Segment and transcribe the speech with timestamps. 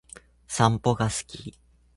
[0.47, 1.59] 散歩が好き